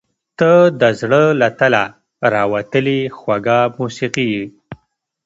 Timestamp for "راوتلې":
2.35-2.99